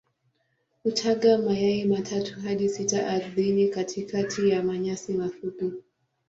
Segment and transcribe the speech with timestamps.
[0.83, 5.73] Hutaga mayai matatu hadi sita ardhini katikati ya manyasi mafupi.